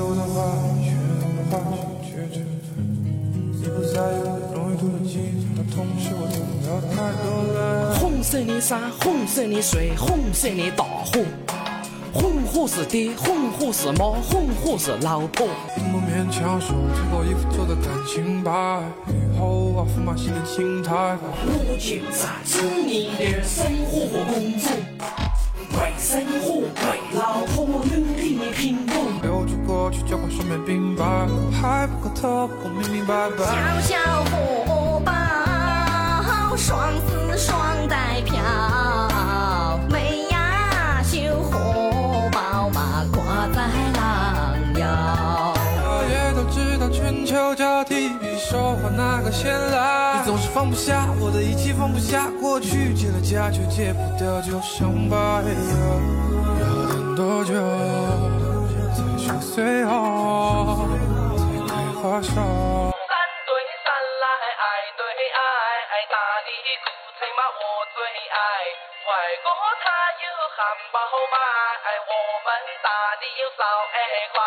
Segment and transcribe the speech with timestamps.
[0.00, 0.36] 我的话，
[0.82, 0.86] 却
[1.20, 2.76] 让我花心去承担。
[3.60, 5.12] 你不在意我容易读的记，
[5.56, 7.94] 但同时我听不了太多了。
[7.98, 11.24] 红色的山，红色的水，红色的大河。
[12.12, 15.46] 红火是爹，红火是妈，红火是老婆。
[15.76, 18.82] 不勉强说，最后一副做的感情吧。
[19.08, 21.16] 以后啊，驸马新的心态。
[21.44, 24.70] 我就在此你的生活工作，
[26.18, 26.66] 为生活，为
[27.14, 28.92] 老婆努力的拼搏。
[29.22, 31.04] 留住过去，交换身边明白，
[31.52, 33.44] 还不够特不明明白白。
[33.46, 34.77] 小小荷
[47.28, 50.16] 道春秋交替，比手画哪个先来？
[50.18, 55.44] 你总是放不下我的一切，放不下过去，结了痂却戒不掉旧伤疤。
[55.44, 57.52] 要等多久
[59.20, 60.88] 才熟睡好，
[61.36, 62.32] 才开花烧？
[62.32, 63.12] 山
[63.44, 63.50] 对
[63.84, 64.24] 山来，
[64.56, 64.64] 爱
[64.96, 65.40] 对爱，
[65.84, 66.16] 爱大
[66.48, 66.50] 的
[66.80, 67.62] 苦菜嘛我
[67.92, 68.40] 最爱。
[69.04, 69.12] 外
[69.44, 69.46] 国
[69.84, 70.26] 他有
[70.56, 70.64] 汉
[70.96, 70.96] 堡
[71.28, 71.36] 卖，
[72.08, 72.48] 我们
[72.80, 72.88] 大
[73.20, 73.60] 的有烧
[73.92, 73.96] 爱
[74.32, 74.40] 块。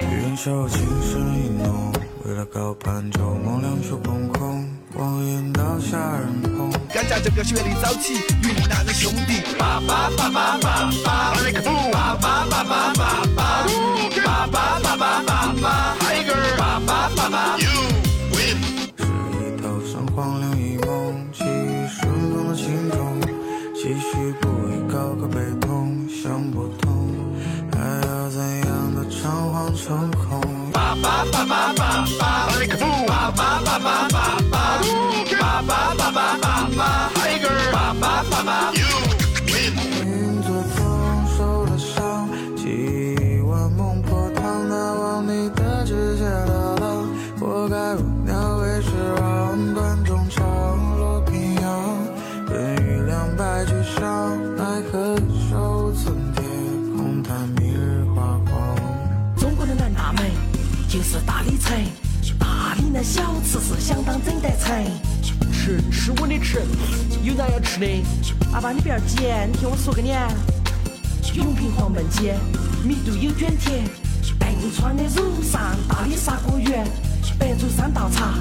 [0.00, 1.92] 人手轻声一弄，
[2.24, 6.70] 为了高攀旧梦两手空空，望眼到下人捧。
[6.92, 9.42] 干架就表现的早起，云南的兄弟。
[9.58, 11.70] 爸爸爸爸爸爸，来个父。
[11.90, 13.66] 爸爸爸爸爸爸，
[14.24, 16.56] 爸爸爸爸爸爸，Tiger。
[16.58, 17.70] 爸爸爸爸，You
[18.32, 18.58] win。
[18.98, 20.40] 是一头上荒
[30.72, 32.46] 爸爸爸爸，爸
[32.78, 32.95] 爸
[61.46, 64.84] 就是大理城，大理的小吃是相当整得成。
[65.52, 66.62] 吃吃我的吃，
[67.22, 67.86] 有哪要吃的？
[68.52, 70.10] 阿爸你不要急，你听我说给你。
[71.34, 72.32] 永平黄焖鸡，
[72.82, 73.82] 密度有卷铁，
[74.38, 76.86] 带你穿的乳上大理砂锅圆，
[77.38, 78.34] 白族三道茶，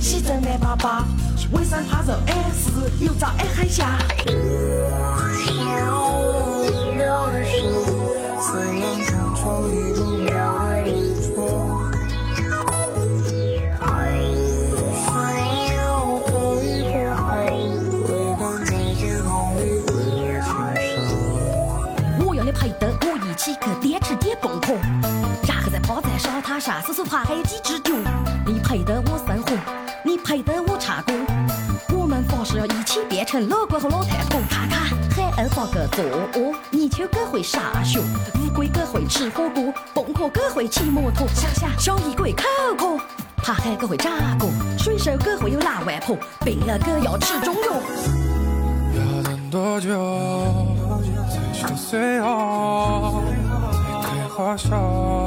[0.00, 1.04] 喜蒸南粑粑，
[1.52, 2.70] 尾山扒肉 S，
[3.04, 3.98] 油炸矮海虾。
[26.60, 27.94] 在沙滩上数数海底之角。
[28.44, 29.56] 你陪着我生活，
[30.04, 31.14] 你陪着我唱歌，
[31.96, 34.38] 我们发誓要一起变成老龟和老太婆。
[34.50, 36.04] 看看海鸥发个作
[36.34, 41.26] 恶，泥鳅哥会上学，乌龟哥会吃火锅，蹦壳哥会骑摩托。
[41.28, 42.44] 想想小衣鬼口
[42.76, 43.02] 渴，
[43.38, 46.14] 爬海哥会炸锅，水手哥会有蓝外婆，
[46.44, 47.80] 病了哥要吃中药。
[48.92, 49.88] 要等多久
[51.54, 53.22] 才熟睡好，
[53.82, 54.76] 才开花烧？
[54.78, 55.19] 孤